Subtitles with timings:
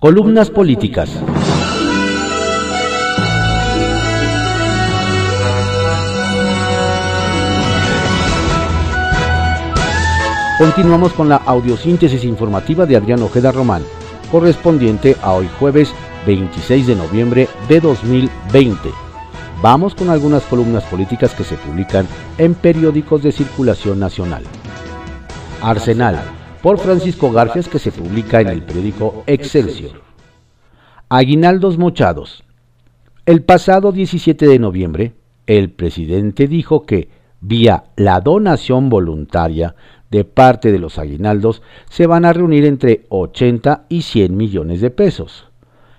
[0.00, 1.10] Columnas políticas.
[10.56, 13.82] Continuamos con la audiosíntesis informativa de Adrián Ojeda Román,
[14.30, 15.92] correspondiente a hoy jueves
[16.26, 18.90] 26 de noviembre de 2020.
[19.60, 22.06] Vamos con algunas columnas políticas que se publican
[22.38, 24.44] en periódicos de circulación nacional.
[25.60, 30.02] Arsenal, por Francisco Garfias, que se publica en el periódico Excelsior.
[31.08, 32.44] Aguinaldos mochados.
[33.26, 35.14] El pasado 17 de noviembre,
[35.46, 37.08] el presidente dijo que,
[37.40, 39.76] vía la donación voluntaria
[40.10, 44.90] de parte de los aguinaldos, se van a reunir entre 80 y 100 millones de
[44.90, 45.46] pesos.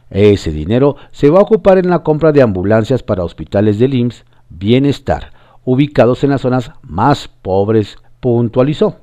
[0.09, 4.25] Ese dinero se va a ocupar en la compra de ambulancias para hospitales del IMSS
[4.49, 5.31] Bienestar,
[5.63, 8.97] ubicados en las zonas más pobres, puntualizó.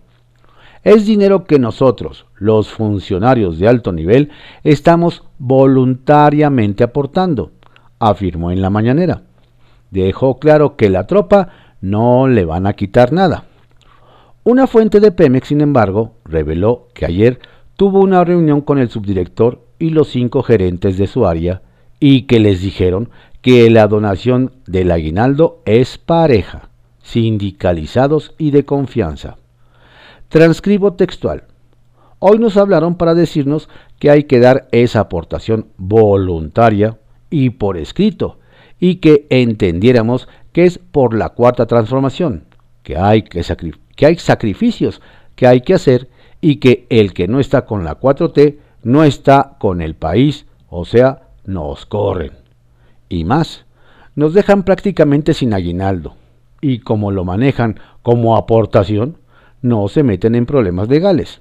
[0.87, 4.31] Es dinero que nosotros, los funcionarios de alto nivel,
[4.63, 7.51] estamos voluntariamente aportando,
[7.99, 9.23] afirmó en la mañanera.
[9.91, 11.49] Dejó claro que la tropa
[11.81, 13.47] no le van a quitar nada.
[14.45, 17.41] Una fuente de Pemex, sin embargo, reveló que ayer
[17.75, 21.63] tuvo una reunión con el subdirector y los cinco gerentes de su área
[21.99, 23.11] y que les dijeron
[23.43, 26.69] que la donación del aguinaldo es pareja,
[27.03, 29.39] sindicalizados y de confianza.
[30.29, 31.45] Transcribo textual.
[32.19, 36.99] Hoy nos hablaron para decirnos que hay que dar esa aportación voluntaria
[37.31, 38.39] y por escrito,
[38.81, 42.45] y que entendiéramos que es por la cuarta transformación,
[42.83, 43.43] que hay, que,
[43.95, 45.01] que hay sacrificios
[45.37, 46.09] que hay que hacer
[46.41, 50.85] y que el que no está con la 4T no está con el país, o
[50.85, 52.33] sea, nos corren.
[53.09, 53.67] Y más,
[54.15, 56.15] nos dejan prácticamente sin aguinaldo.
[56.61, 59.19] Y como lo manejan como aportación,
[59.67, 61.41] no se meten en problemas legales.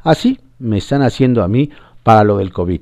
[0.00, 1.70] Así me están haciendo a mí
[2.02, 2.80] para lo del COVID.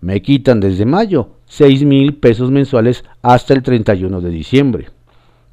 [0.00, 4.90] Me quitan desde mayo 6 mil pesos mensuales hasta el 31 de diciembre.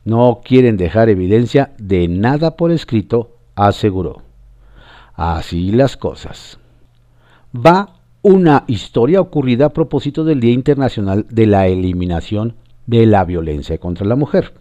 [0.04, 4.22] No quieren dejar evidencia de nada por escrito, aseguró.
[5.16, 6.60] Así las cosas
[7.56, 12.56] va una historia ocurrida a propósito del Día Internacional de la Eliminación
[12.88, 14.54] de la Violencia contra la Mujer.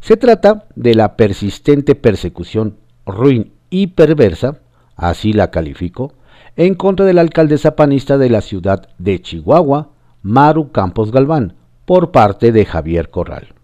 [0.00, 4.58] Se trata de la persistente persecución ruin y perversa,
[4.96, 6.12] así la califico,
[6.56, 9.90] en contra de la alcaldesa panista de la ciudad de Chihuahua,
[10.22, 13.54] Maru Campos Galván, por parte de Javier Corral.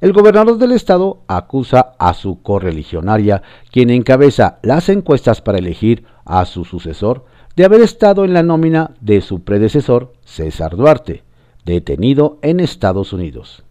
[0.00, 6.44] El gobernador del estado acusa a su correligionaria, quien encabeza las encuestas para elegir a
[6.44, 7.24] su sucesor,
[7.56, 11.22] de haber estado en la nómina de su predecesor, César Duarte,
[11.64, 13.64] detenido en Estados Unidos.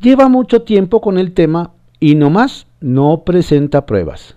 [0.00, 4.36] Lleva mucho tiempo con el tema y nomás no presenta pruebas.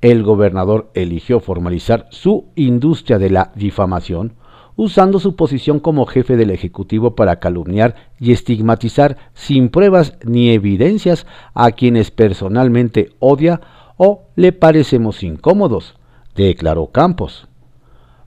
[0.00, 4.34] El gobernador eligió formalizar su industria de la difamación
[4.76, 11.26] usando su posición como jefe del Ejecutivo para calumniar y estigmatizar sin pruebas ni evidencias
[11.54, 13.60] a quienes personalmente odia
[13.96, 15.94] o le parecemos incómodos,
[16.34, 17.48] declaró Campos.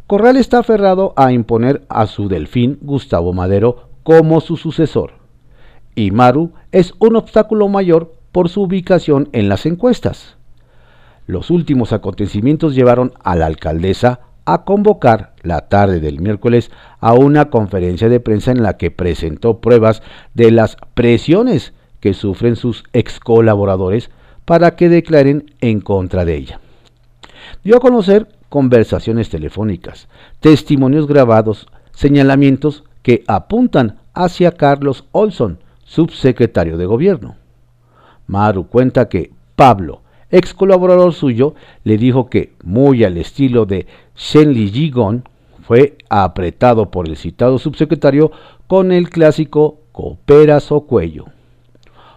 [0.08, 5.14] Corral está aferrado a imponer a su delfín Gustavo Madero como su sucesor.
[5.96, 10.36] Y Maru es un obstáculo mayor por su ubicación en las encuestas.
[11.26, 16.70] Los últimos acontecimientos llevaron a la alcaldesa a convocar la tarde del miércoles
[17.00, 20.04] a una conferencia de prensa en la que presentó pruebas
[20.34, 24.10] de las presiones que sufren sus ex colaboradores
[24.44, 26.60] para que declaren en contra de ella.
[27.64, 30.10] Dio a conocer conversaciones telefónicas,
[30.42, 37.38] testimonios grabados, señalamientos que apuntan hacia Carlos Olson, subsecretario de gobierno.
[38.28, 44.70] Maru cuenta que Pablo, ex colaborador suyo, le dijo que, muy al estilo de Shenli
[44.70, 45.24] Jigon,
[45.62, 48.32] fue apretado por el citado subsecretario
[48.68, 51.26] con el clásico cooperas o cuello.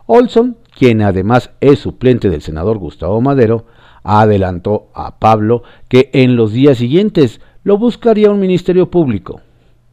[0.07, 3.67] Olson, quien además es suplente del senador Gustavo Madero,
[4.03, 9.41] adelantó a Pablo que en los días siguientes lo buscaría un ministerio público,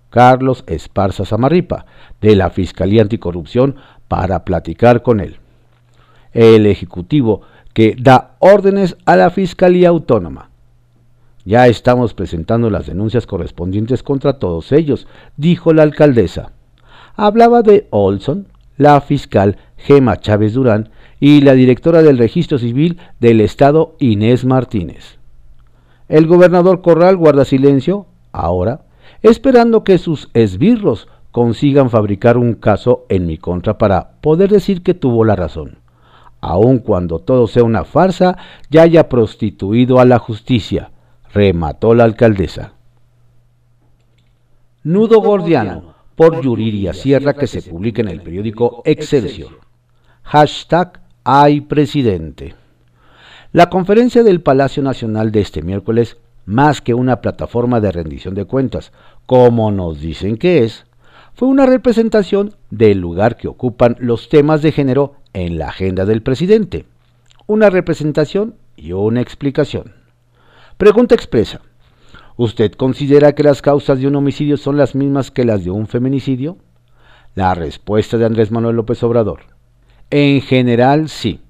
[0.09, 1.85] Carlos Esparza Zamarripa,
[2.21, 3.75] de la Fiscalía Anticorrupción,
[4.07, 5.37] para platicar con él.
[6.35, 7.41] El Ejecutivo
[7.73, 10.49] que da órdenes a la Fiscalía Autónoma.
[11.45, 16.51] Ya estamos presentando las denuncias correspondientes contra todos ellos, dijo la alcaldesa.
[17.15, 18.47] Hablaba de Olson,
[18.77, 20.89] la fiscal Gema Chávez Durán
[21.19, 25.17] y la directora del Registro Civil del Estado, Inés Martínez.
[26.07, 28.81] El gobernador Corral guarda silencio, ahora,
[29.21, 34.93] esperando que sus esbirros consigan fabricar un caso en mi contra para poder decir que
[34.93, 35.77] tuvo la razón,
[36.45, 38.37] aun cuando todo sea una farsa
[38.69, 40.91] ya haya prostituido a la justicia,
[41.33, 42.73] remató la alcaldesa.
[44.83, 49.59] Nudo Gordiano, por Yuriria Sierra, que se publica en el periódico Excelsior.
[50.21, 52.53] Hashtag Hay Presidente.
[53.51, 58.45] La conferencia del Palacio Nacional de este miércoles, más que una plataforma de rendición de
[58.45, 58.91] cuentas,
[59.25, 60.84] como nos dicen que es,
[61.35, 66.21] fue una representación del lugar que ocupan los temas de género en la agenda del
[66.21, 66.85] presidente.
[67.45, 69.93] Una representación y una explicación.
[70.77, 71.61] Pregunta expresa.
[72.37, 75.87] ¿Usted considera que las causas de un homicidio son las mismas que las de un
[75.87, 76.57] feminicidio?
[77.33, 79.41] La respuesta de Andrés Manuel López Obrador.
[80.09, 81.41] En general sí,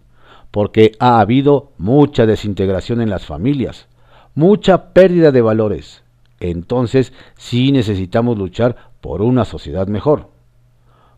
[0.50, 3.88] porque ha habido mucha desintegración en las familias,
[4.34, 6.04] mucha pérdida de valores.
[6.40, 10.30] Entonces sí necesitamos luchar por una sociedad mejor,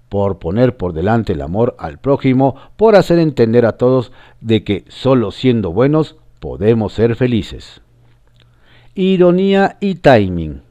[0.09, 4.11] por poner por delante el amor al prójimo, por hacer entender a todos
[4.41, 7.79] de que solo siendo buenos podemos ser felices
[8.93, 10.63] ironía y timing.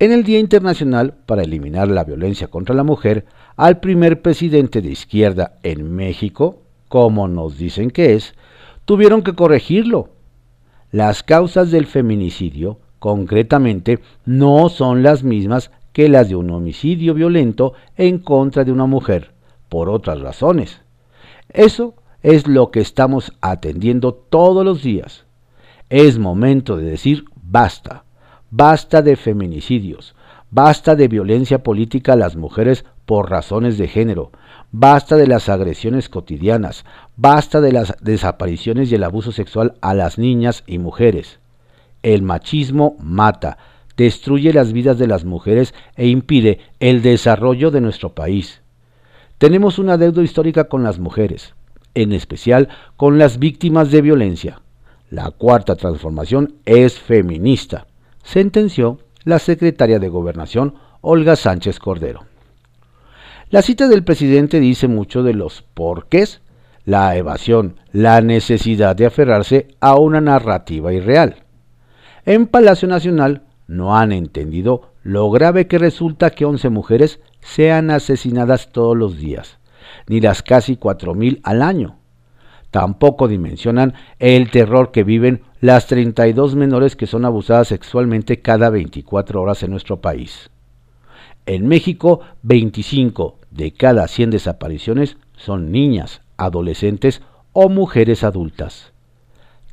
[0.00, 3.24] En el Día Internacional para Eliminar la Violencia contra la Mujer,
[3.56, 8.34] al primer presidente de izquierda en México, como nos dicen que es,
[8.84, 10.08] tuvieron que corregirlo.
[10.90, 17.74] Las causas del feminicidio, concretamente, no son las mismas que las de un homicidio violento
[17.96, 19.32] en contra de una mujer,
[19.68, 20.80] por otras razones.
[21.48, 25.24] Eso es lo que estamos atendiendo todos los días.
[25.90, 28.04] Es momento de decir Basta,
[28.50, 30.14] basta de feminicidios,
[30.50, 34.30] basta de violencia política a las mujeres por razones de género,
[34.70, 40.16] basta de las agresiones cotidianas, basta de las desapariciones y el abuso sexual a las
[40.16, 41.40] niñas y mujeres.
[42.02, 43.58] El machismo mata,
[43.96, 48.62] destruye las vidas de las mujeres e impide el desarrollo de nuestro país.
[49.38, 51.54] Tenemos una deuda histórica con las mujeres,
[51.94, 54.62] en especial con las víctimas de violencia.
[55.10, 57.86] La cuarta transformación es feminista,
[58.22, 62.24] sentenció la secretaria de Gobernación Olga Sánchez Cordero.
[63.50, 66.40] La cita del presidente dice mucho de los porqués,
[66.84, 71.44] la evasión, la necesidad de aferrarse a una narrativa irreal.
[72.24, 73.42] En Palacio Nacional
[73.72, 79.58] no han entendido lo grave que resulta que 11 mujeres sean asesinadas todos los días,
[80.06, 81.96] ni las casi 4.000 al año
[82.72, 89.42] Tampoco dimensionan el terror que viven las 32 menores que son abusadas sexualmente cada 24
[89.42, 90.48] horas en nuestro país.
[91.44, 97.20] En México, 25 de cada 100 desapariciones son niñas, adolescentes
[97.52, 98.91] o mujeres adultas.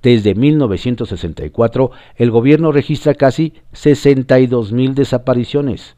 [0.02, 5.98] Desde 1964, el gobierno registra casi 62 mil desapariciones.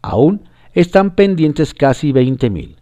[0.00, 2.76] Aún están pendientes casi 20 mil.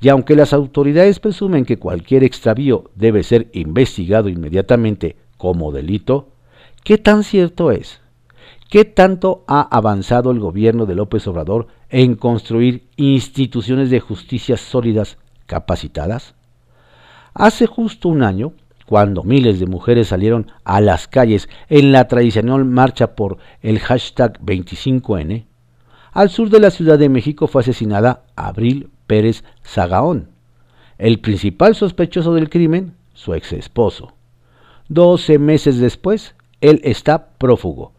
[0.00, 6.28] Y aunque las autoridades presumen que cualquier extravío debe ser investigado inmediatamente como delito,
[6.84, 8.00] ¿qué tan cierto es?
[8.68, 15.18] ¿Qué tanto ha avanzado el gobierno de López Obrador en construir instituciones de justicia sólidas,
[15.46, 16.34] capacitadas?
[17.34, 18.54] Hace justo un año,
[18.86, 24.40] cuando miles de mujeres salieron a las calles en la tradicional marcha por el hashtag
[24.40, 25.46] 25N,
[26.12, 30.28] al sur de la Ciudad de México fue asesinada Abril Pérez Zagaón.
[30.98, 34.12] El principal sospechoso del crimen, su ex esposo.
[34.88, 37.92] Doce meses después, él está prófugo.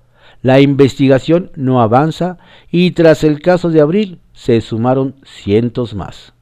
[0.43, 2.37] La investigación no avanza
[2.69, 6.33] y tras el caso de Abril se sumaron cientos más.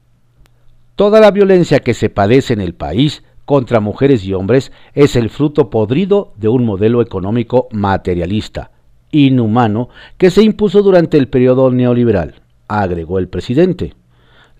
[0.96, 5.30] Toda la violencia que se padece en el país contra mujeres y hombres es el
[5.30, 8.72] fruto podrido de un modelo económico materialista,
[9.12, 12.36] inhumano, que se impuso durante el periodo neoliberal,
[12.68, 13.96] agregó el presidente.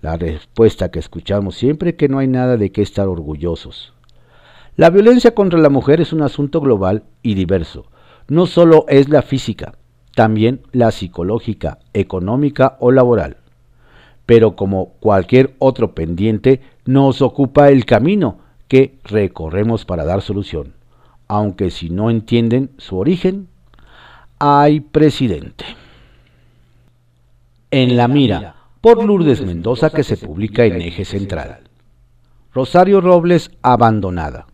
[0.00, 3.94] La respuesta que escuchamos siempre que no hay nada de qué estar orgullosos.
[4.76, 7.86] La violencia contra la mujer es un asunto global y diverso.
[8.26, 9.74] No solo es la física,
[10.14, 13.36] también la psicológica, económica o laboral.
[14.26, 18.41] Pero como cualquier otro pendiente, nos ocupa el camino
[18.72, 20.72] que recorremos para dar solución.
[21.28, 23.48] Aunque si no entienden su origen,
[24.38, 25.66] hay presidente.
[27.70, 31.64] En la mira por Lourdes Mendoza que se publica en Eje Central.
[32.54, 34.46] Rosario Robles abandonada.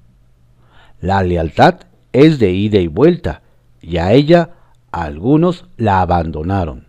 [1.01, 1.83] La lealtad
[2.13, 3.43] es de ida y vuelta
[3.81, 4.51] y a ella
[4.91, 6.89] algunos la abandonaron.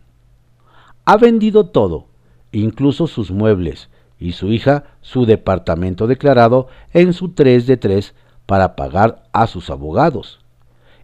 [1.06, 2.08] Ha vendido todo,
[2.52, 8.14] incluso sus muebles, y su hija su departamento declarado en su 3 de 3
[8.46, 10.40] para pagar a sus abogados.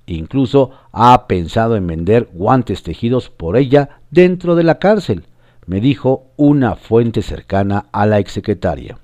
[0.06, 5.26] Incluso ha pensado en vender guantes tejidos por ella dentro de la cárcel
[5.66, 9.00] me dijo una fuente cercana a la exsecretaria.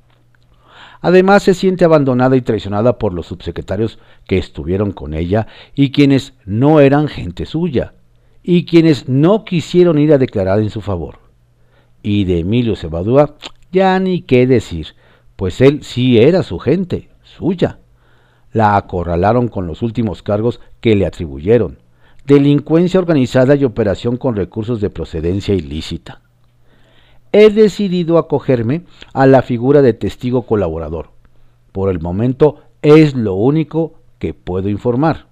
[1.01, 6.33] Además se siente abandonada y traicionada por los subsecretarios que estuvieron con ella y quienes
[6.45, 7.95] no eran gente suya,
[8.43, 11.19] y quienes no quisieron ir a declarar en su favor.
[12.03, 13.35] Y de Emilio Cebadúa,
[13.71, 14.95] ya ni qué decir,
[15.35, 17.79] pues él sí era su gente, suya.
[18.51, 21.79] La acorralaron con los últimos cargos que le atribuyeron,
[22.25, 26.21] delincuencia organizada y operación con recursos de procedencia ilícita.
[27.31, 31.11] He decidido acogerme a la figura de testigo colaborador.
[31.71, 35.27] Por el momento es lo único que puedo informar.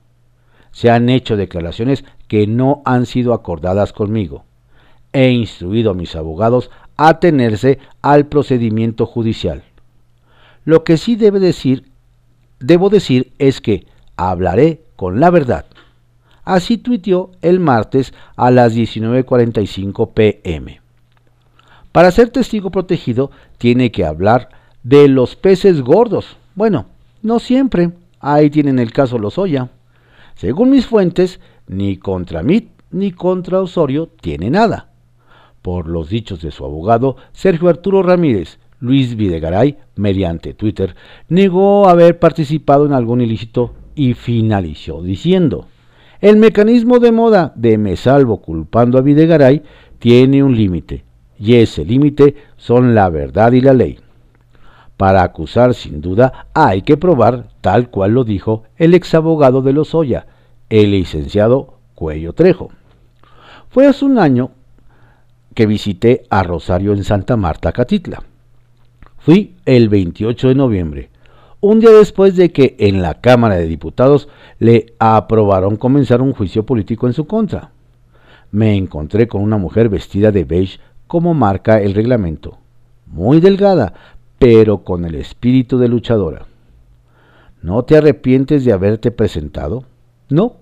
[0.71, 4.45] Se han hecho declaraciones que no han sido acordadas conmigo.
[5.11, 6.69] He instruido a mis abogados
[7.01, 9.63] a tenerse al procedimiento judicial.
[10.65, 11.85] Lo que sí debe decir,
[12.59, 13.87] debo decir es que
[14.17, 15.65] hablaré con la verdad.
[16.43, 20.81] Así tuiteó el martes a las 19.45 pm.
[21.93, 24.49] Para ser testigo protegido tiene que hablar
[24.83, 26.35] de los peces gordos.
[26.55, 26.87] Bueno,
[27.21, 27.91] no siempre.
[28.19, 29.69] Ahí tienen el caso Lozoya.
[30.35, 34.88] Según mis fuentes, ni contra mí ni contra Osorio tiene nada.
[35.61, 40.95] Por los dichos de su abogado, Sergio Arturo Ramírez, Luis Videgaray, mediante Twitter,
[41.27, 45.67] negó haber participado en algún ilícito y finalizó diciendo,
[46.21, 49.63] el mecanismo de moda de me salvo culpando a Videgaray
[49.99, 51.03] tiene un límite,
[51.37, 53.99] y ese límite son la verdad y la ley.
[54.95, 59.71] Para acusar, sin duda, hay que probar, tal cual lo dijo el ex abogado de
[59.71, 60.27] Lozoya,
[60.69, 62.69] el licenciado Cuello Trejo.
[63.69, 64.51] Fue hace un año
[65.53, 68.23] que visité a Rosario en Santa Marta, Catitla.
[69.17, 71.09] Fui el 28 de noviembre,
[71.61, 74.29] un día después de que en la Cámara de Diputados
[74.59, 77.71] le aprobaron comenzar un juicio político en su contra.
[78.51, 82.57] Me encontré con una mujer vestida de beige como marca el reglamento,
[83.07, 83.93] muy delgada,
[84.37, 86.45] pero con el espíritu de luchadora.
[87.61, 89.83] ¿No te arrepientes de haberte presentado?
[90.29, 90.55] No,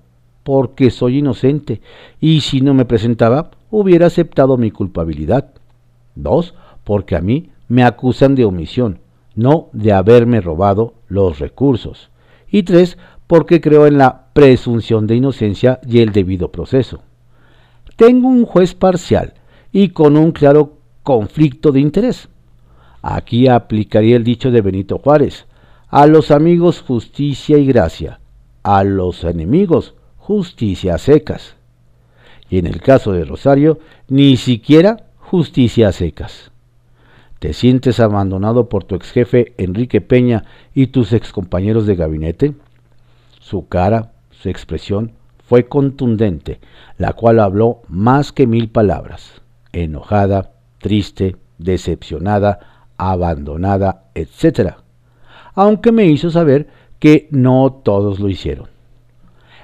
[0.43, 1.81] porque soy inocente,
[2.19, 5.51] y si no me presentaba, hubiera aceptado mi culpabilidad.
[6.15, 8.99] Dos, porque a mí me acusan de omisión,
[9.35, 12.09] no de haberme robado los recursos.
[12.49, 12.97] Y tres,
[13.27, 17.01] porque creo en la presunción de inocencia y el debido proceso.
[17.97, 19.33] Tengo un juez parcial
[19.71, 22.29] y con un claro conflicto de interés.
[23.01, 25.45] Aquí aplicaría el dicho de Benito Juárez,
[25.89, 28.19] a los amigos justicia y gracia,
[28.63, 31.56] a los enemigos justicia secas.
[32.49, 36.51] Y en el caso de Rosario, ni siquiera justicia secas.
[37.39, 42.53] ¿Te sientes abandonado por tu ex jefe Enrique Peña y tus excompañeros de gabinete?
[43.39, 45.11] Su cara, su expresión
[45.47, 46.59] fue contundente,
[46.97, 49.41] la cual habló más que mil palabras.
[49.71, 54.75] Enojada, triste, decepcionada, abandonada, etc.
[55.53, 56.67] Aunque me hizo saber
[56.99, 58.67] que no todos lo hicieron.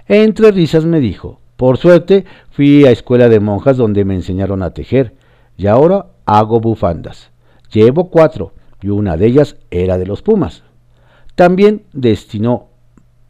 [0.08, 4.72] Entre risas me dijo, por suerte fui a escuela de monjas donde me enseñaron a
[4.72, 5.14] tejer
[5.58, 7.32] y ahora hago bufandas.
[7.72, 10.64] Llevo cuatro y una de ellas era de los Pumas.
[11.36, 12.68] También destinó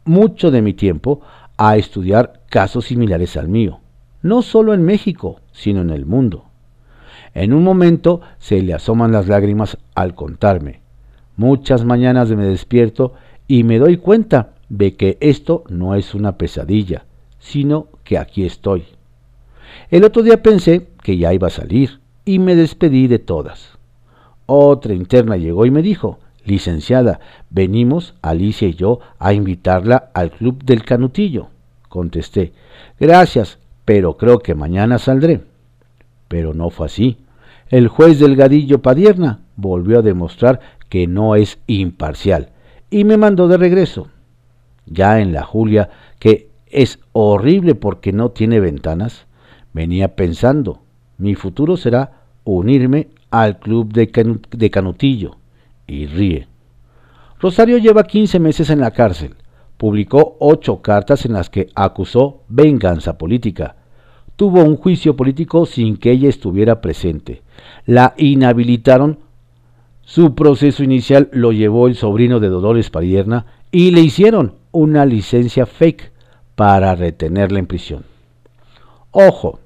[0.04, 1.20] mucho de mi tiempo
[1.56, 3.80] a estudiar casos similares al mío,
[4.22, 6.46] no solo en México, sino en el mundo.
[7.32, 10.80] En un momento se le asoman las lágrimas al contarme.
[11.36, 13.14] Muchas mañanas me despierto
[13.48, 17.06] y me doy cuenta de que esto no es una pesadilla,
[17.44, 18.84] sino que aquí estoy.
[19.90, 23.78] El otro día pensé que ya iba a salir y me despedí de todas.
[24.46, 27.20] Otra interna llegó y me dijo, licenciada,
[27.50, 31.48] venimos, Alicia y yo, a invitarla al club del canutillo.
[31.90, 32.54] Contesté,
[32.98, 35.42] gracias, pero creo que mañana saldré.
[36.28, 37.18] Pero no fue así.
[37.68, 42.48] El juez Delgadillo Padierna volvió a demostrar que no es imparcial
[42.88, 44.08] y me mandó de regreso.
[44.86, 49.26] Ya en la Julia, que es horrible porque no tiene ventanas,
[49.72, 50.82] venía pensando,
[51.18, 55.36] mi futuro será unirme al club de, Canutillo.
[55.86, 56.48] Y ríe.
[57.40, 59.34] Rosario lleva 15 meses en la cárcel.
[59.76, 63.76] Publicó ocho cartas en las que acusó venganza política
[64.36, 67.42] tuvo un juicio político sin que ella estuviera presente.
[67.86, 69.18] La inhabilitaron.
[70.02, 75.64] Su proceso inicial lo llevó el sobrino de Dolores Padierna y le hicieron una licencia
[75.64, 76.12] fake
[76.54, 78.04] para retenerla en prisión.
[79.10, 79.60] Ojo,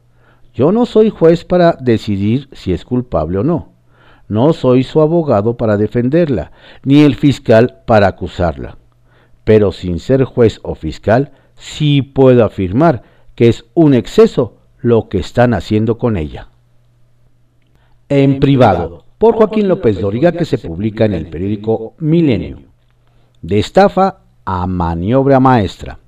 [0.54, 3.72] yo no soy juez para decidir si es culpable o no.
[4.28, 6.52] No soy su abogado para defenderla,
[6.82, 8.76] ni el fiscal para acusarla.
[9.44, 13.02] Pero sin ser juez o fiscal, sí puedo afirmar
[13.34, 16.48] que es un exceso lo que están haciendo con ella.
[18.08, 22.58] En privado, por Joaquín López Doriga, que se publica en el periódico Milenio.
[23.42, 25.98] De estafa a maniobra maestra.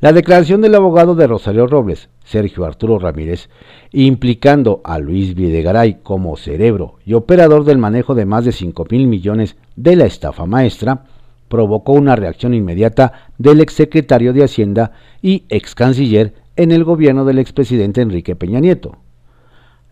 [0.00, 3.48] La declaración del abogado de Rosario Robles, Sergio Arturo Ramírez,
[3.90, 9.08] implicando a Luis Videgaray como cerebro y operador del manejo de más de 5 mil
[9.08, 11.02] millones de la estafa maestra,
[11.48, 17.40] provocó una reacción inmediata del exsecretario de Hacienda y ex canciller en el gobierno del
[17.40, 18.98] expresidente Enrique Peña Nieto.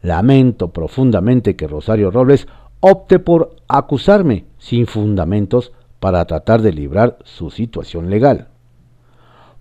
[0.02, 2.46] Lamento profundamente que Rosario Robles
[2.78, 8.50] opte por acusarme sin fundamentos para tratar de librar su situación legal.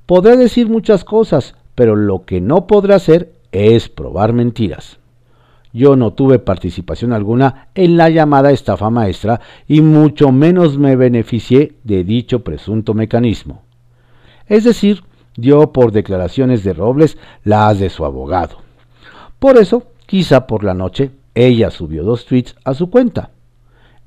[0.05, 5.00] Podré decir muchas cosas, pero lo que no podrá hacer es probar mentiras.
[5.74, 11.74] Yo no tuve participación alguna en la llamada estafa maestra y mucho menos me beneficié
[11.83, 13.63] de dicho presunto mecanismo.
[14.47, 15.03] Es decir,
[15.35, 18.57] dio por declaraciones de Robles las de su abogado.
[19.39, 23.31] Por eso, quizá por la noche, ella subió dos tweets a su cuenta.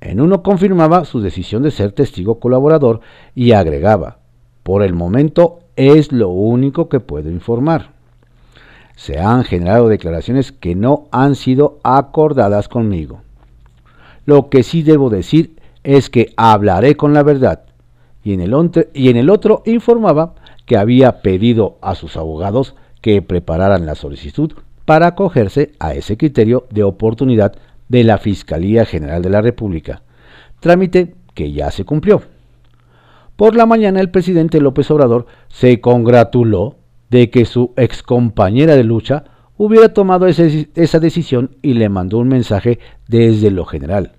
[0.01, 3.01] En uno confirmaba su decisión de ser testigo colaborador
[3.35, 4.19] y agregaba,
[4.63, 7.93] por el momento es lo único que puedo informar.
[8.97, 13.21] Se han generado declaraciones que no han sido acordadas conmigo.
[14.27, 17.63] Lo que sí debo decir es que hablaré con la verdad.
[18.25, 20.35] Y en el, otro informaba
[20.67, 24.53] que había pedido a sus abogados que prepararan la solicitud
[24.85, 27.55] para acogerse a ese criterio de oportunidad
[27.89, 30.03] de la Fiscalía General de la República,
[30.59, 32.23] trámite que ya se cumplió.
[33.39, 36.75] Por la mañana el presidente López Obrador se congratuló
[37.09, 39.27] de que su excompañera de lucha
[39.57, 44.17] hubiera tomado esa decisión y le mandó un mensaje desde lo general.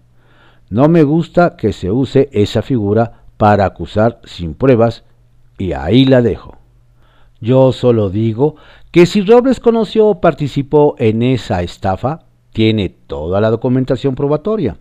[0.70, 5.04] No me gusta que se use esa figura para acusar sin pruebas
[5.58, 6.56] y ahí la dejo.
[7.42, 8.56] Yo solo digo
[8.90, 12.22] que si Robles conoció o participó en esa estafa,
[12.54, 14.78] tiene toda la documentación probatoria.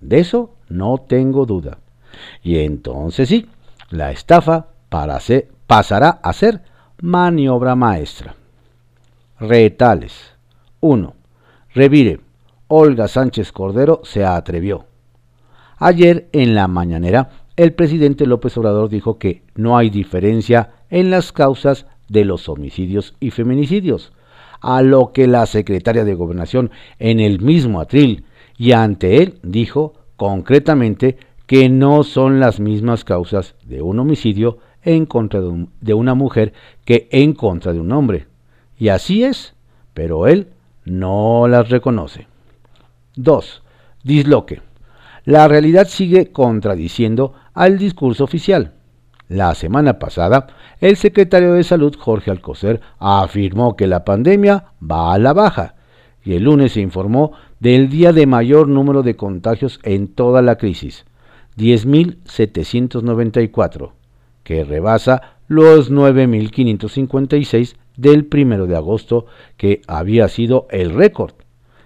[0.00, 1.76] De eso no tengo duda.
[2.42, 3.46] Y entonces sí,
[3.92, 6.62] la estafa pasará a ser
[7.00, 8.34] maniobra maestra.
[9.38, 10.34] Retales.
[10.80, 11.14] 1.
[11.74, 12.20] Revire.
[12.68, 14.86] Olga Sánchez Cordero se atrevió.
[15.78, 21.32] Ayer en la mañanera, el presidente López Obrador dijo que no hay diferencia en las
[21.32, 24.12] causas de los homicidios y feminicidios,
[24.60, 28.24] a lo que la secretaria de Gobernación en el mismo atril
[28.56, 31.18] y ante él dijo concretamente
[31.52, 36.54] que no son las mismas causas de un homicidio en contra de, una mujer
[36.86, 38.26] que en contra de un hombre.
[38.78, 39.52] Y así es,
[39.92, 40.48] pero él
[40.86, 42.26] no las reconoce.
[43.16, 43.62] 2.
[44.02, 44.62] Disloque.
[45.26, 48.72] La realidad sigue contradiciendo al discurso oficial.
[49.28, 50.46] La semana pasada,
[50.80, 55.74] el secretario de Salud, Jorge Alcocer, afirmó que la pandemia va a la baja
[56.24, 60.56] y el lunes se informó del día de mayor número de contagios en toda la
[60.56, 61.04] crisis,
[61.56, 63.92] 10.794,
[64.42, 71.34] que rebasa los 9.556 del 1 de agosto, que había sido el récord.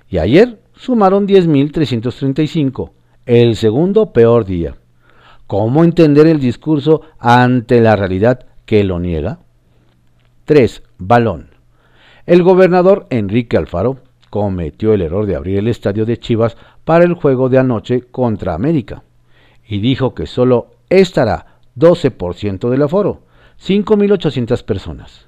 [0.08, 2.90] Y ayer sumaron 10.335,
[3.26, 4.76] el segundo peor día.
[5.46, 9.40] ¿Cómo entender el discurso ante la realidad que lo niega?
[10.44, 10.82] 3.
[10.98, 11.50] Balón.
[12.24, 13.98] El gobernador Enrique Alfaro
[14.30, 18.54] cometió el error de abrir el estadio de Chivas para el juego de anoche contra
[18.54, 19.04] América
[19.68, 23.22] y dijo que solo estará 12% del aforo,
[23.60, 25.26] 5.800 personas.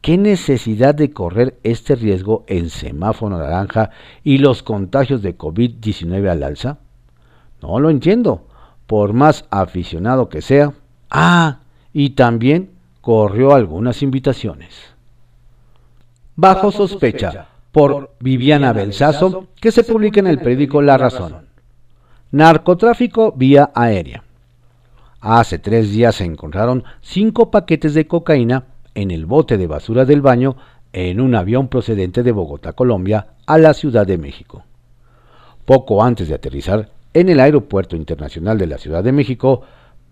[0.00, 3.90] ¿Qué necesidad de correr este riesgo en semáforo naranja
[4.22, 6.78] y los contagios de COVID-19 al alza?
[7.60, 8.46] No lo entiendo,
[8.86, 10.72] por más aficionado que sea.
[11.10, 11.60] Ah,
[11.92, 14.74] y también corrió algunas invitaciones.
[16.36, 21.47] Bajo sospecha por Viviana Belsazo, que se publica en el periódico La Razón.
[22.30, 24.22] Narcotráfico vía aérea.
[25.18, 28.64] Hace tres días se encontraron cinco paquetes de cocaína
[28.94, 30.56] en el bote de basura del baño
[30.92, 34.62] en un avión procedente de Bogotá, Colombia, a la Ciudad de México.
[35.64, 39.62] Poco antes de aterrizar en el Aeropuerto Internacional de la Ciudad de México,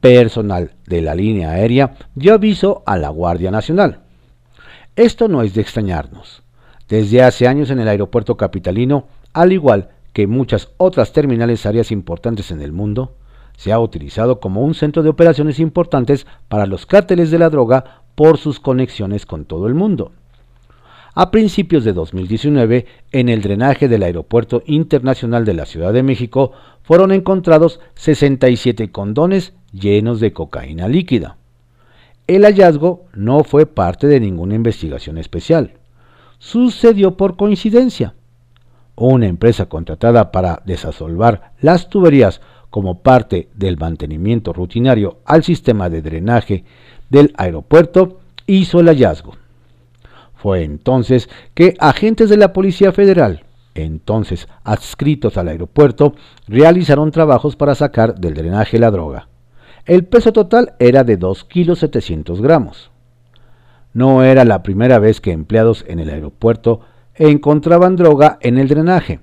[0.00, 4.00] personal de la línea aérea dio aviso a la Guardia Nacional.
[4.96, 6.42] Esto no es de extrañarnos.
[6.88, 12.50] Desde hace años en el aeropuerto capitalino, al igual que muchas otras terminales áreas importantes
[12.50, 13.12] en el mundo,
[13.54, 18.00] se ha utilizado como un centro de operaciones importantes para los cárteles de la droga
[18.14, 20.12] por sus conexiones con todo el mundo.
[21.14, 26.52] A principios de 2019, en el drenaje del Aeropuerto Internacional de la Ciudad de México,
[26.82, 31.36] fueron encontrados 67 condones llenos de cocaína líquida.
[32.26, 35.74] El hallazgo no fue parte de ninguna investigación especial.
[36.38, 38.14] Sucedió por coincidencia
[38.96, 46.02] una empresa contratada para desasolvar las tuberías como parte del mantenimiento rutinario al sistema de
[46.02, 46.64] drenaje
[47.10, 49.34] del aeropuerto, hizo el hallazgo.
[50.34, 56.14] Fue entonces que agentes de la Policía Federal, entonces adscritos al aeropuerto,
[56.48, 59.28] realizaron trabajos para sacar del drenaje la droga.
[59.84, 62.90] El peso total era de 2 kilos 700 gramos.
[63.92, 66.80] No era la primera vez que empleados en el aeropuerto
[67.18, 69.20] encontraban droga en el drenaje,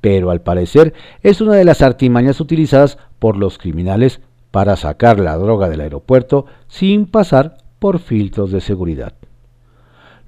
[0.00, 4.20] pero al parecer es una de las artimañas utilizadas por los criminales
[4.50, 9.14] para sacar la droga del aeropuerto sin pasar por filtros de seguridad.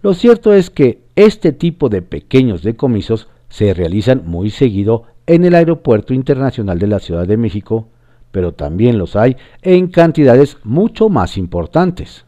[0.03, 5.55] Lo cierto es que este tipo de pequeños decomisos se realizan muy seguido en el
[5.55, 7.89] Aeropuerto Internacional de la Ciudad de México,
[8.31, 12.25] pero también los hay en cantidades mucho más importantes.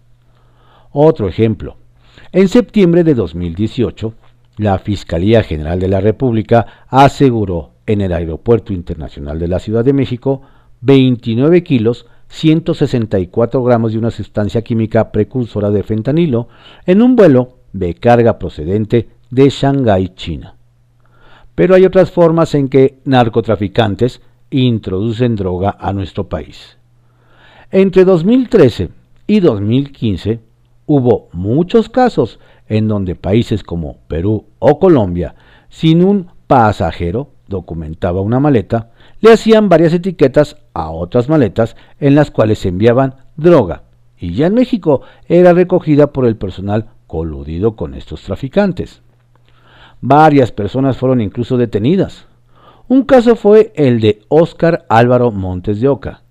[0.91, 1.77] Otro ejemplo.
[2.33, 4.15] En septiembre de 2018,
[4.59, 9.95] la Fiscalía General de la República aseguró en el Aeropuerto Internacional de la Ciudad de
[9.95, 10.43] México
[10.83, 16.49] 29 kilos 164 gramos de una sustancia química precursora de fentanilo
[16.85, 20.57] en un vuelo de carga procedente de Shanghái, China.
[21.55, 26.79] Pero hay otras formas en que narcotraficantes introducen droga a nuestro país.
[27.71, 28.91] Entre 2013
[29.27, 30.41] y 2015
[30.89, 35.37] hubo muchos casos en donde países como Perú o Colombia,
[35.69, 42.31] sin un pasajero, documentaba una maleta, le hacían varias etiquetas a otras maletas en las
[42.31, 43.83] cuales se enviaban droga,
[44.19, 49.03] y ya en México era recogida por el personal coludido con estos traficantes.
[50.01, 52.27] Varias personas fueron incluso detenidas.
[52.89, 56.23] Un caso fue el de Óscar Álvaro Montes de Oca,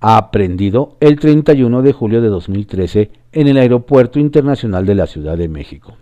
[0.00, 5.48] aprendido el 31 de julio de 2013 en el Aeropuerto Internacional de la Ciudad de
[5.48, 5.96] México.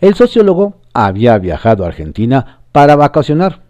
[0.00, 3.62] El sociólogo había viajado a Argentina para vacacionar.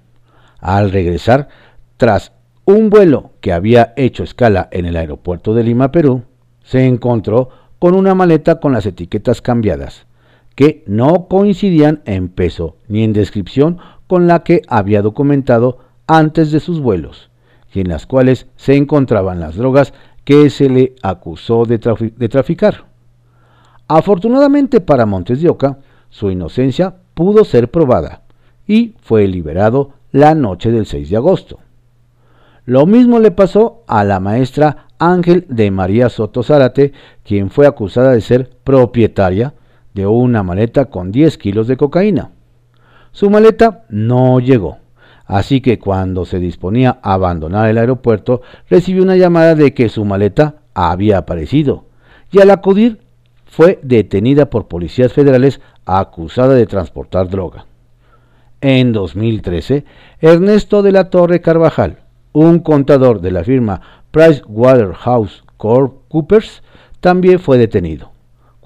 [0.58, 1.48] Al regresar,
[1.96, 2.32] tras
[2.64, 6.24] un vuelo que había hecho escala en el aeropuerto de Lima, Perú,
[6.62, 10.06] se encontró con una maleta con las etiquetas cambiadas,
[10.54, 16.60] que no coincidían en peso ni en descripción con la que había documentado antes de
[16.60, 17.30] sus vuelos,
[17.72, 19.92] y en las cuales se encontraban las drogas
[20.26, 22.84] que se le acusó de, traficar.
[23.86, 25.78] Afortunadamente para Montes de Oca,
[26.10, 28.22] su inocencia pudo ser probada
[28.66, 31.60] y fue liberado la noche del 6 de agosto.
[32.64, 38.10] Lo mismo le pasó a la maestra Ángel de María Soto Zárate, quien fue acusada
[38.10, 39.54] de ser propietaria
[39.94, 42.32] de una maleta con 10 kilos de cocaína.
[43.12, 44.78] Su maleta no llegó
[45.26, 50.04] Así que cuando se disponía a abandonar el aeropuerto, recibió una llamada de que su
[50.04, 51.86] maleta había aparecido.
[52.30, 53.00] Y al acudir,
[53.44, 57.66] fue detenida por policías federales acusada de transportar droga.
[58.60, 59.84] En 2013,
[60.20, 61.98] Ernesto de la Torre Carvajal,
[62.32, 66.62] un contador de la firma PricewaterhouseCoopers,
[67.00, 68.15] también fue detenido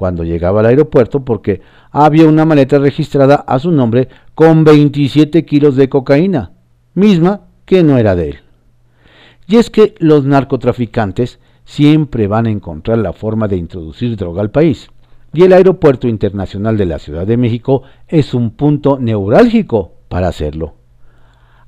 [0.00, 1.60] cuando llegaba al aeropuerto porque
[1.90, 6.52] había una maleta registrada a su nombre con 27 kilos de cocaína,
[6.94, 8.38] misma que no era de él.
[9.46, 14.50] Y es que los narcotraficantes siempre van a encontrar la forma de introducir droga al
[14.50, 14.88] país,
[15.34, 20.76] y el Aeropuerto Internacional de la Ciudad de México es un punto neurálgico para hacerlo.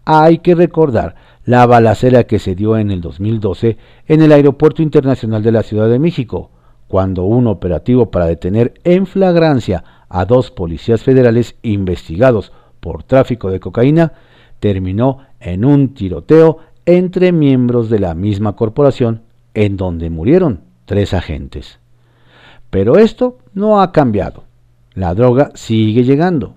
[0.07, 5.43] Hay que recordar la balacera que se dio en el 2012 en el Aeropuerto Internacional
[5.43, 6.51] de la Ciudad de México,
[6.93, 13.61] cuando un operativo para detener en flagrancia a dos policías federales investigados por tráfico de
[13.61, 14.13] cocaína
[14.61, 19.23] terminó en un tiroteo entre miembros de la misma corporación
[19.55, 21.79] en donde murieron tres agentes.
[22.69, 24.45] Pero esto no ha cambiado.
[24.93, 26.57] La droga sigue llegando.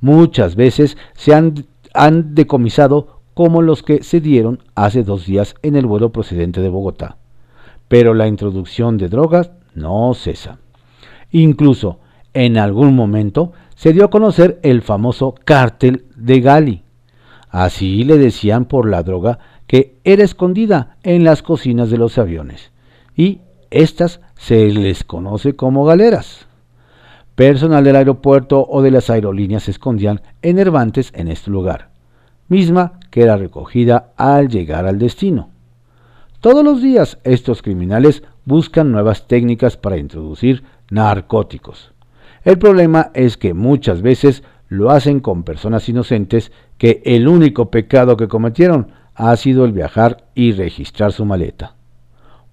[0.00, 5.74] Muchas veces se han, han decomisado como los que se dieron hace dos días en
[5.74, 7.16] el vuelo procedente de Bogotá.
[7.88, 10.58] Pero la introducción de drogas no cesa.
[11.30, 12.00] Incluso
[12.32, 16.84] en algún momento se dio a conocer el famoso cártel de Gali.
[17.48, 22.72] Así le decían por la droga que era escondida en las cocinas de los aviones
[23.16, 26.46] y estas se les conoce como galeras.
[27.34, 31.90] Personal del aeropuerto o de las aerolíneas se escondían enervantes en este lugar,
[32.48, 35.50] misma que era recogida al llegar al destino.
[36.40, 41.92] Todos los días estos criminales buscan nuevas técnicas para introducir narcóticos.
[42.44, 48.16] El problema es que muchas veces lo hacen con personas inocentes que el único pecado
[48.16, 51.74] que cometieron ha sido el viajar y registrar su maleta.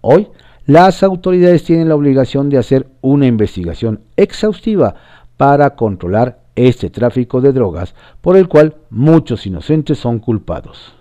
[0.02, 0.28] Hoy,
[0.66, 4.96] las autoridades tienen la obligación de hacer una investigación exhaustiva
[5.38, 10.94] para controlar este tráfico de drogas por el cual muchos inocentes son culpados.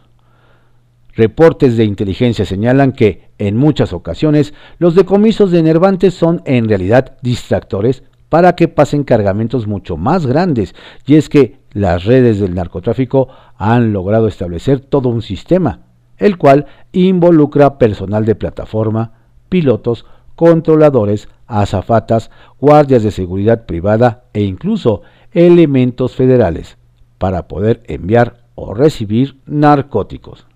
[1.14, 7.16] Reportes de inteligencia señalan que, en muchas ocasiones, los decomisos de enervantes son en realidad
[7.22, 13.28] distractores para que pasen cargamentos mucho más grandes, y es que las redes del narcotráfico
[13.56, 15.80] han logrado establecer todo un sistema,
[16.16, 19.12] el cual involucra personal de plataforma,
[19.48, 26.78] pilotos, controladores, azafatas, guardias de seguridad privada e incluso elementos federales,
[27.18, 30.46] para poder enviar o recibir narcóticos.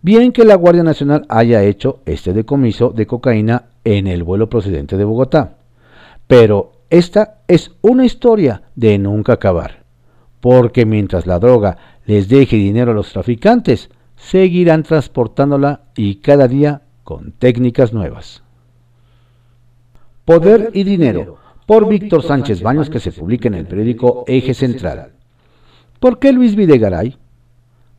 [0.00, 4.96] Bien que la Guardia Nacional haya hecho este decomiso de cocaína en el vuelo procedente
[4.96, 5.56] de Bogotá,
[6.26, 9.84] pero esta es una historia de nunca acabar,
[10.40, 16.82] porque mientras la droga les deje dinero a los traficantes, seguirán transportándola y cada día
[17.02, 18.42] con técnicas nuevas.
[20.24, 25.12] Poder y Dinero, por Víctor Sánchez Baños, que se publica en el periódico Eje Central.
[25.98, 27.16] ¿Por qué Luis Videgaray?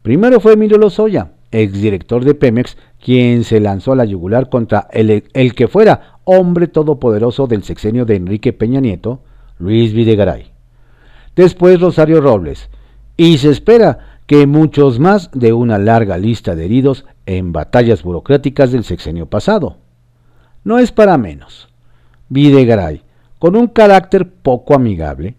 [0.04, 5.24] Primero fue Emilio Lozoya, exdirector de Pemex, quien se lanzó a la yugular contra el,
[5.34, 9.22] el, que fuera hombre todopoderoso del sexenio de Enrique Peña Nieto,
[9.58, 10.52] Luis Videgaray.
[11.36, 12.70] Después Rosario Robles,
[13.18, 18.72] y se espera que muchos más de una larga lista de heridos en batallas burocráticas
[18.72, 19.78] del sexenio pasado.
[20.64, 21.68] No es para menos.
[22.30, 23.02] Videgaray,
[23.40, 25.36] con un carácter poco amigable,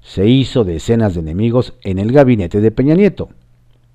[0.00, 3.28] se hizo decenas de enemigos en el gabinete de Peña Nieto.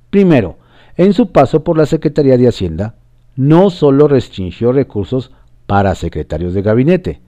[0.10, 0.58] Primero,
[0.98, 2.96] en su paso por la Secretaría de Hacienda,
[3.36, 5.32] no solo restringió recursos
[5.68, 7.22] para secretarios de gabinete,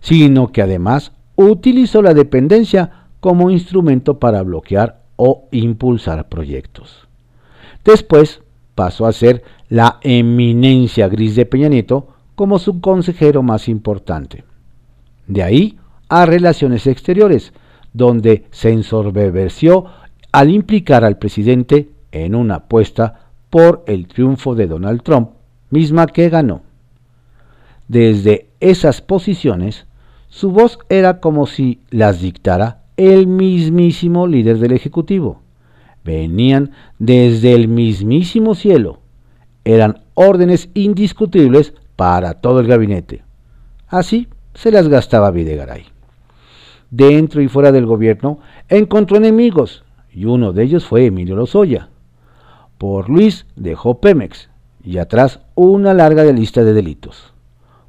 [0.00, 7.08] sino que además utilizó la dependencia como instrumento para bloquear o impulsar proyectos.
[7.84, 8.42] Después
[8.74, 14.44] pasó a ser la eminencia gris de Peña Nieto como su consejero más importante.
[15.26, 17.52] De ahí a Relaciones Exteriores,
[17.92, 19.86] donde se ensorbeció
[20.30, 21.88] al implicar al presidente
[22.24, 25.30] en una apuesta por el triunfo de Donald Trump,
[25.70, 26.62] misma que ganó.
[27.88, 29.86] Desde esas posiciones,
[30.28, 35.42] su voz era como si las dictara el mismísimo líder del Ejecutivo.
[36.04, 39.00] Venían desde el mismísimo cielo.
[39.64, 43.22] Eran órdenes indiscutibles para todo el gabinete.
[43.88, 45.96] Así se las gastaba Videgaray
[46.90, 51.90] dentro y fuera del gobierno, encontró enemigos, y uno de ellos fue Emilio Lozoya.
[52.78, 54.50] Por Luis dejó Pemex,
[54.82, 57.34] y atrás una larga lista de delitos.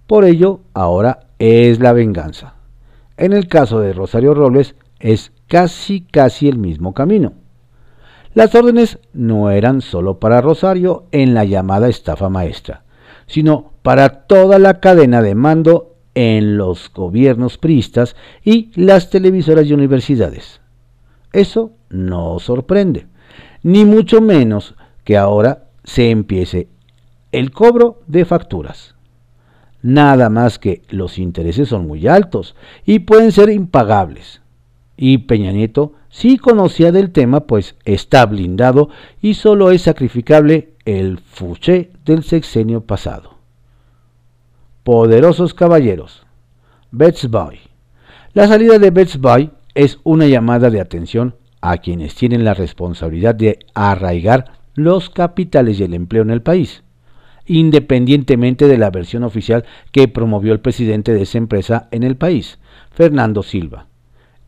[0.08, 2.56] Por ello, ahora es la venganza.
[3.18, 7.34] En el caso de Rosario Robles, es casi casi el mismo camino.
[8.34, 12.84] Las órdenes no eran solo para Rosario en la llamada estafa maestra,
[13.26, 19.74] sino para toda la cadena de mando en los gobiernos priistas y las televisoras y
[19.74, 20.62] universidades.
[21.34, 23.08] Eso no sorprende,
[23.64, 26.68] ni mucho menos que ahora se empiece
[27.32, 28.96] el cobro de facturas.
[29.82, 34.42] Nada más que los intereses son muy altos y pueden ser impagables.
[34.98, 38.90] Y Peña Nieto sí conocía del tema, pues está blindado
[39.22, 43.36] y solo es sacrificable el fuché del sexenio pasado.
[44.84, 46.26] Poderosos caballeros.
[46.92, 47.60] Bets Boy.
[48.34, 53.36] La salida de Bets Boy es una llamada de atención a quienes tienen la responsabilidad
[53.36, 56.84] de arraigar los capitales y el empleo en el país,
[57.46, 62.60] independientemente de la versión oficial que promovió el presidente de esa empresa en el país,
[62.92, 63.88] Fernando Silva.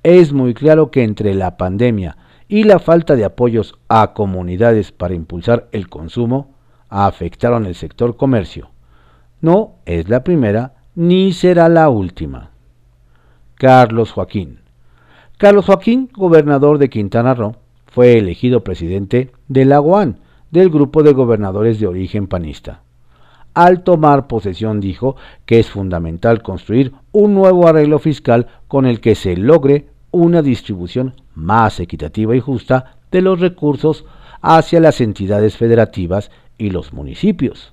[0.03, 2.17] Es muy claro que entre la pandemia
[2.47, 6.55] y la falta de apoyos a comunidades para impulsar el consumo,
[6.89, 8.69] afectaron el sector comercio
[9.41, 12.51] no es la primera ni será la última.
[13.55, 14.59] Carlos Joaquín.
[15.39, 17.55] Carlos Joaquín, gobernador de Quintana Roo,
[17.87, 19.79] fue elegido presidente de la
[20.51, 22.81] del grupo de gobernadores de origen panista.
[23.53, 29.15] Al tomar posesión dijo que es fundamental construir un nuevo arreglo fiscal con el que
[29.15, 34.03] se logre una distribución más equitativa y justa de los recursos
[34.41, 37.71] hacia las entidades federativas y los municipios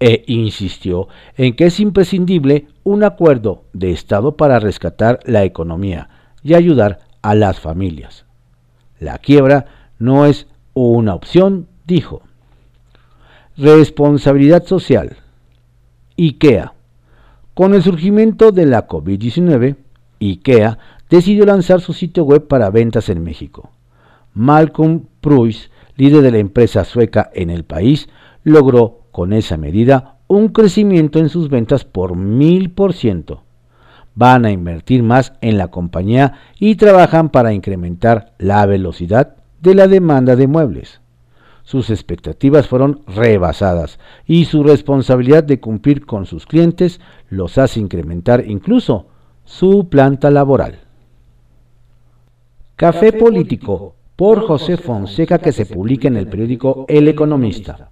[0.00, 6.08] e insistió en que es imprescindible un acuerdo de Estado para rescatar la economía
[6.42, 8.24] y ayudar a las familias.
[8.98, 9.66] La quiebra
[9.98, 12.22] no es una opción, dijo.
[13.56, 15.16] Responsabilidad social.
[16.16, 16.74] IKEA.
[17.54, 19.76] Con el surgimiento de la COVID-19,
[20.20, 20.78] IKEA
[21.10, 23.70] decidió lanzar su sitio web para ventas en México.
[24.34, 28.08] Malcolm Pruis, líder de la empresa sueca en el país,
[28.44, 33.42] logró con esa medida un crecimiento en sus ventas por mil por ciento.
[34.14, 39.88] Van a invertir más en la compañía y trabajan para incrementar la velocidad de la
[39.88, 41.00] demanda de muebles.
[41.64, 48.44] sus expectativas fueron rebasadas y su responsabilidad de cumplir con sus clientes los hace incrementar
[48.46, 49.06] incluso
[49.44, 50.80] su planta laboral.
[52.76, 57.90] Café Político por José Fonseca que se publica en el periódico El Economista.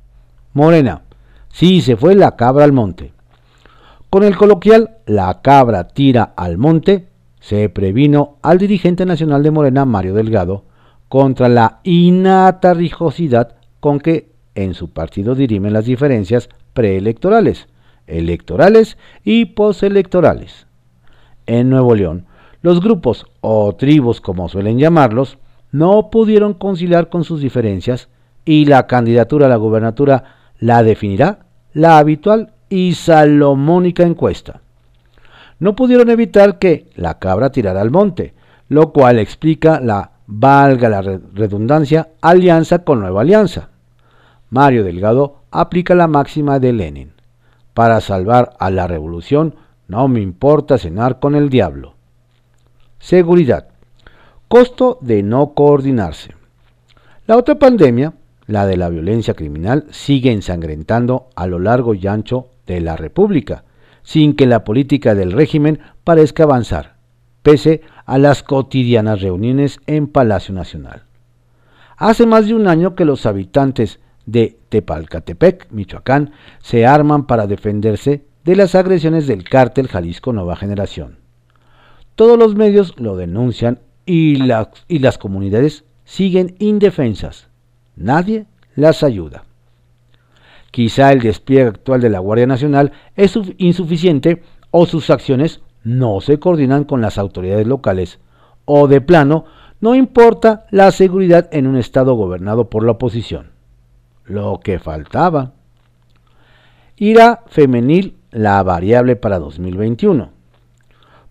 [0.53, 1.03] Morena,
[1.49, 3.13] sí se fue la cabra al monte.
[4.11, 7.07] Con el coloquial La cabra tira al monte,
[7.39, 10.65] se previno al dirigente nacional de Morena, Mario Delgado,
[11.09, 17.69] contra la innata rijosidad con que en su partido dirimen las diferencias preelectorales,
[18.09, 20.67] electorales y postelectorales.
[21.47, 22.27] En Nuevo León,
[22.63, 25.39] los grupos o tribus, como suelen llamarlos,
[25.71, 28.09] no pudieron conciliar con sus diferencias
[28.45, 30.25] y la candidatura a la gubernatura
[30.59, 34.63] la definirá la habitual y salomónica encuesta.
[35.59, 38.33] No pudieron evitar que la cabra tirara al monte,
[38.69, 43.69] lo cual explica la, valga la redundancia, alianza con nueva alianza.
[44.49, 47.13] Mario Delgado aplica la máxima de Lenin.
[47.75, 49.57] Para salvar a la revolución
[49.89, 51.95] no me importa cenar con el diablo.
[52.99, 53.69] Seguridad.
[54.49, 56.35] Costo de no coordinarse.
[57.27, 58.13] La otra pandemia,
[58.47, 63.65] la de la violencia criminal, sigue ensangrentando a lo largo y ancho de la República,
[64.03, 66.97] sin que la política del régimen parezca avanzar,
[67.43, 71.03] pese a las cotidianas reuniones en Palacio Nacional.
[71.97, 78.25] Hace más de un año que los habitantes de Tepalcatepec, Michoacán, se arman para defenderse
[78.45, 81.19] de las agresiones del cártel Jalisco Nueva Generación.
[82.15, 84.39] Todos los medios lo denuncian y,
[84.89, 87.49] y las comunidades siguen indefensas.
[87.97, 89.45] Nadie las ayuda.
[90.71, 96.39] Quizá el despliegue actual de la Guardia Nacional es insuficiente o sus acciones no se
[96.39, 98.21] coordinan con las autoridades locales
[98.65, 99.47] o de plano
[99.81, 103.51] no importa la seguridad en un estado gobernado por la oposición.
[104.25, 105.53] Lo que faltaba.
[106.97, 110.31] Irá femenil la variable para 2021.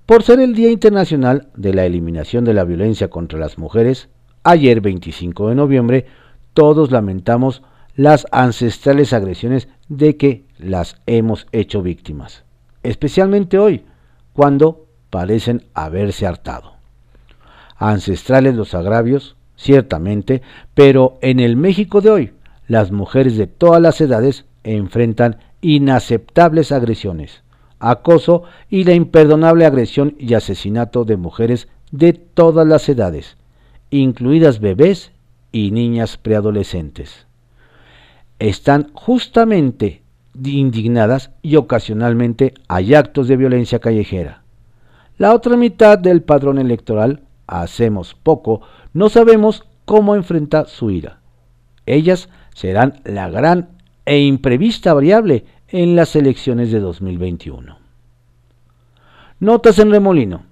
[0.08, 4.10] Por ser el Día Internacional de la Eliminación de la Violencia contra las Mujeres,
[4.43, 6.06] ayer 25 de noviembre,
[6.56, 7.62] todos lamentamos
[8.00, 12.46] las ancestrales agresiones de que las hemos hecho víctimas,
[12.82, 13.84] especialmente hoy,
[14.32, 16.76] cuando parecen haberse hartado.
[17.76, 20.42] Ancestrales los agravios, ciertamente,
[20.76, 22.34] pero en el México de hoy,
[22.70, 27.44] las mujeres de todas las edades enfrentan inaceptables agresiones,
[27.80, 33.36] acoso y la imperdonable agresión y asesinato de mujeres de todas las edades,
[33.90, 35.12] incluidas bebés
[35.52, 37.28] y niñas preadolescentes
[38.39, 40.02] están justamente
[40.43, 44.43] indignadas y ocasionalmente hay actos de violencia callejera.
[45.17, 48.62] La otra mitad del padrón electoral, hacemos poco,
[48.93, 51.19] no sabemos cómo enfrentar su ira.
[51.86, 53.69] Ellas serán la gran
[54.06, 57.78] e imprevista variable en las elecciones de 2021.
[59.39, 60.43] Notas en remolino.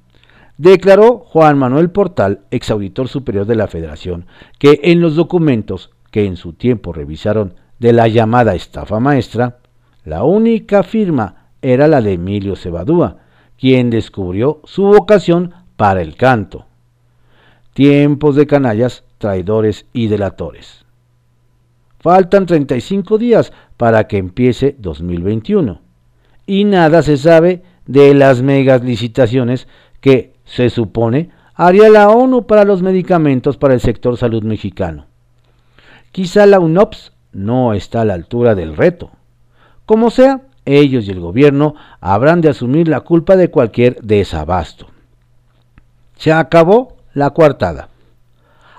[0.57, 4.25] Declaró Juan Manuel Portal, exauditor superior de la Federación,
[4.57, 9.59] que en los documentos que en su tiempo revisaron de la llamada estafa maestra,
[10.03, 13.17] la única firma era la de Emilio Cebadúa,
[13.57, 16.65] quien descubrió su vocación para el canto.
[17.73, 20.85] Tiempos de canallas, traidores y delatores.
[21.99, 25.81] Faltan 35 días para que empiece 2021
[26.45, 29.67] y nada se sabe de las megas licitaciones
[29.99, 35.07] que se supone haría la ONU para los medicamentos para el sector salud mexicano.
[36.11, 39.11] Quizá la UNOPS no está a la altura del reto.
[39.85, 44.87] Como sea, ellos y el gobierno habrán de asumir la culpa de cualquier desabasto.
[46.17, 47.89] Se acabó la coartada.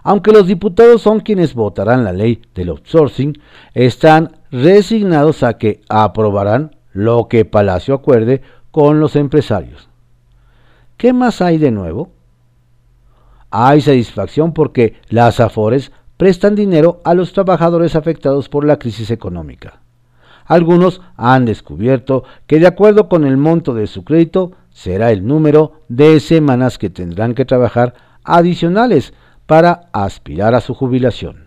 [0.02, 3.40] Aunque los diputados son quienes votarán la ley del outsourcing,
[3.74, 8.42] están resignados a que aprobarán lo que Palacio acuerde
[8.72, 9.88] con los empresarios.
[10.96, 12.10] ¿Qué más hay de nuevo?
[13.50, 19.81] Hay satisfacción porque las Afores prestan dinero a los trabajadores afectados por la crisis económica.
[20.44, 25.80] Algunos han descubierto que de acuerdo con el monto de su crédito será el número
[25.88, 29.14] de semanas que tendrán que trabajar adicionales
[29.47, 31.47] para aspirar a su jubilación.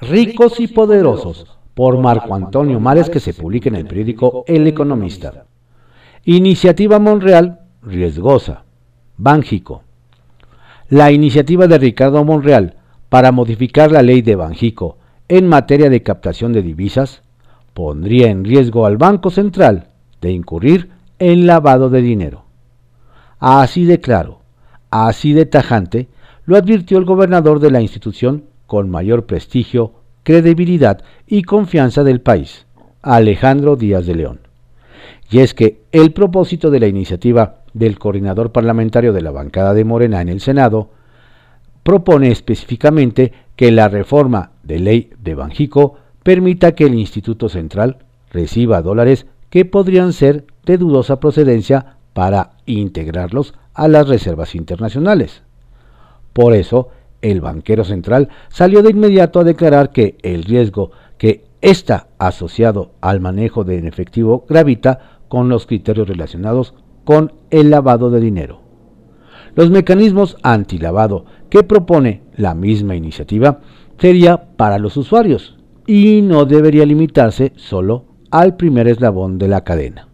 [0.00, 5.46] Ricos y poderosos por Marco Antonio Mares que se publica en el periódico El Economista.
[6.24, 8.64] Iniciativa Monreal riesgosa.
[9.16, 9.82] Bánjico.
[10.88, 12.75] La iniciativa de Ricardo Monreal
[13.16, 17.22] para modificar la ley de Banjico en materia de captación de divisas
[17.72, 19.86] pondría en riesgo al Banco Central
[20.20, 22.44] de incurrir en lavado de dinero.
[23.38, 24.40] Así de claro,
[24.90, 26.08] así de tajante,
[26.44, 32.66] lo advirtió el gobernador de la institución con mayor prestigio, credibilidad y confianza del país,
[33.00, 34.40] Alejandro Díaz de León.
[35.30, 39.84] Y es que el propósito de la iniciativa del coordinador parlamentario de la bancada de
[39.86, 40.90] Morena en el Senado
[41.86, 47.98] propone específicamente que la reforma de ley de Banjico permita que el Instituto Central
[48.32, 55.44] reciba dólares que podrían ser de dudosa procedencia para integrarlos a las reservas internacionales.
[56.32, 56.88] Por eso,
[57.22, 63.20] el banquero central salió de inmediato a declarar que el riesgo que está asociado al
[63.20, 66.74] manejo de efectivo gravita con los criterios relacionados
[67.04, 68.65] con el lavado de dinero.
[69.56, 73.60] Los mecanismos antilavado que propone la misma iniciativa
[73.98, 80.08] sería para los usuarios y no debería limitarse solo al primer eslabón de la cadena.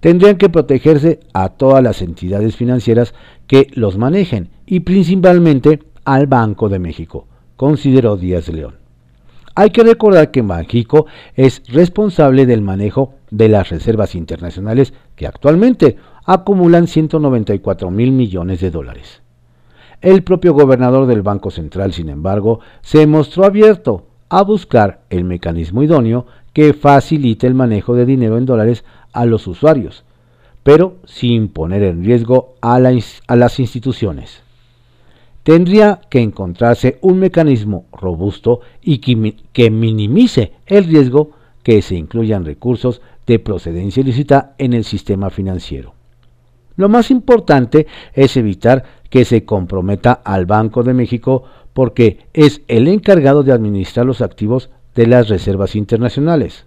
[0.00, 3.14] Tendrían que protegerse a todas las entidades financieras
[3.46, 7.26] que los manejen y principalmente al Banco de México,
[7.56, 8.76] consideró Díaz León.
[9.54, 15.96] Hay que recordar que Banxico es responsable del manejo de las reservas internacionales que actualmente
[16.24, 19.22] acumulan 194 mil millones de dólares.
[20.00, 25.82] El propio gobernador del Banco Central, sin embargo, se mostró abierto a buscar el mecanismo
[25.82, 30.04] idóneo que facilite el manejo de dinero en dólares a los usuarios,
[30.62, 34.42] pero sin poner en riesgo a, las instituciones.
[35.42, 43.00] Tendría que encontrarse un mecanismo robusto y que minimice el riesgo que se incluyan recursos
[43.26, 45.99] de procedencia ilícita en el sistema financiero.
[46.76, 52.88] Lo más importante es evitar que se comprometa al Banco de México porque es el
[52.88, 56.66] encargado de administrar los activos de las reservas internacionales.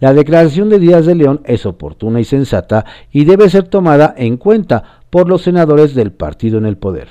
[0.00, 4.38] La declaración de Díaz de León es oportuna y sensata y debe ser tomada en
[4.38, 7.08] cuenta por los senadores del partido en el poder.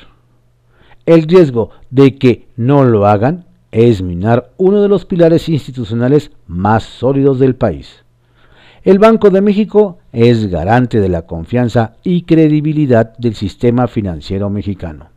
[1.05, 6.83] El riesgo de que no lo hagan es minar uno de los pilares institucionales más
[6.83, 8.03] sólidos del país.
[8.83, 15.07] El Banco de México es garante de la confianza y credibilidad del sistema financiero mexicano.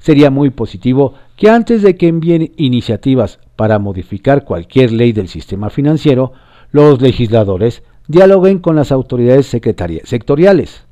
[0.00, 5.70] Sería muy positivo que antes de que envíen iniciativas para modificar cualquier ley del sistema
[5.70, 6.32] financiero,
[6.72, 10.84] los legisladores dialoguen con las autoridades sectoriales,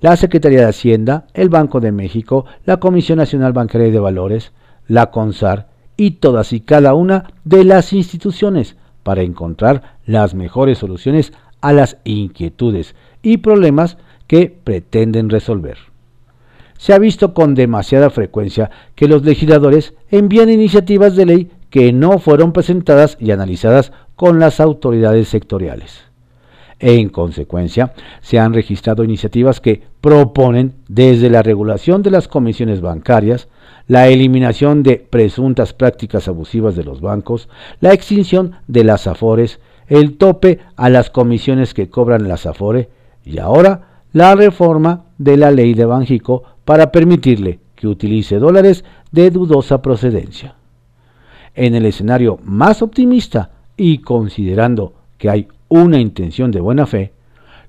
[0.00, 4.52] la Secretaría de Hacienda, el Banco de México, la Comisión Nacional Bancaria y de Valores,
[4.86, 11.32] la CONSAR y todas y cada una de las instituciones para encontrar las mejores soluciones
[11.60, 15.78] a las inquietudes y problemas que pretenden resolver.
[16.76, 22.18] Se ha visto con demasiada frecuencia que los legisladores envían iniciativas de ley que no
[22.18, 26.02] fueron presentadas y analizadas con las autoridades sectoriales.
[26.80, 33.48] En consecuencia, se han registrado iniciativas que proponen desde la regulación de las comisiones bancarias,
[33.86, 37.48] la eliminación de presuntas prácticas abusivas de los bancos,
[37.80, 42.88] la extinción de las afores, el tope a las comisiones que cobran las afore
[43.24, 49.30] y ahora la reforma de la ley de Banjico para permitirle que utilice dólares de
[49.30, 50.54] dudosa procedencia.
[51.54, 57.12] En el escenario más optimista y considerando que hay una intención de buena fe,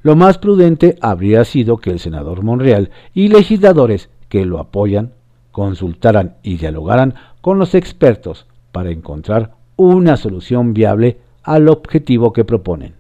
[0.02, 5.14] lo más prudente habría sido que el senador Monreal y legisladores que lo apoyan
[5.54, 12.96] consultaran y dialogaran con los expertos para encontrar una solución viable al objetivo que proponen.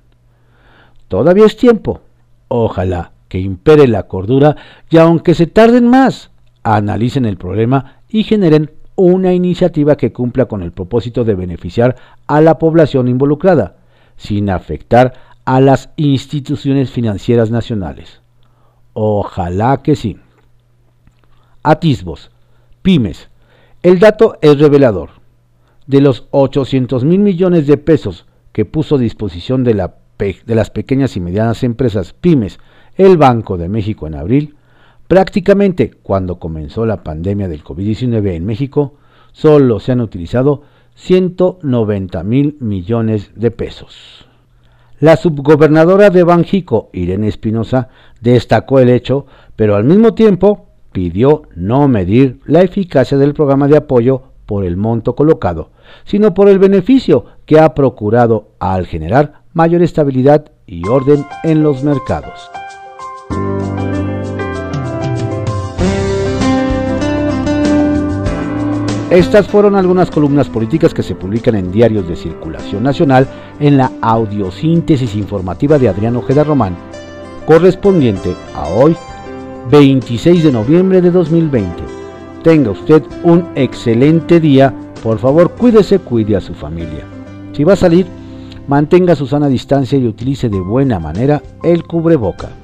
[1.09, 2.01] Todavía es tiempo.
[2.47, 4.55] Ojalá que impere la cordura
[4.89, 6.29] y aunque se tarden más,
[6.61, 11.95] analicen el problema y generen una iniciativa que cumpla con el propósito de beneficiar
[12.27, 13.77] a la población involucrada,
[14.15, 15.13] sin afectar
[15.45, 18.21] a las instituciones financieras nacionales.
[18.93, 20.19] Ojalá que sí.
[21.63, 22.29] Atisbos.
[22.83, 23.29] Pymes.
[23.81, 25.09] El dato es revelador.
[25.87, 29.89] De los 800 mil millones de pesos que puso a disposición de,
[30.45, 32.59] de las pequeñas y medianas empresas pymes
[32.95, 34.55] el Banco de México en abril,
[35.07, 38.95] prácticamente cuando comenzó la pandemia del COVID-19 en México,
[39.31, 40.63] solo se han utilizado
[40.95, 44.27] 190 mil millones de pesos.
[44.99, 47.89] La subgobernadora de Banjico, Irene Espinosa,
[48.21, 49.25] destacó el hecho,
[49.55, 54.77] pero al mismo tiempo pidió no medir la eficacia del programa de apoyo por el
[54.77, 55.71] monto colocado,
[56.05, 61.83] sino por el beneficio que ha procurado al generar mayor estabilidad y orden en los
[61.83, 62.49] mercados.
[69.09, 73.27] Estas fueron algunas columnas políticas que se publican en diarios de circulación nacional
[73.59, 76.75] en la audiosíntesis informativa de Adrián Ojeda Román,
[77.45, 78.97] correspondiente a hoy
[79.71, 81.83] 26 de noviembre de 2020,
[82.43, 84.73] tenga usted un excelente día.
[85.01, 87.05] Por favor, cuídese, cuide a su familia.
[87.53, 88.05] Si va a salir,
[88.67, 92.62] mantenga su sana distancia y utilice de buena manera el cubreboca.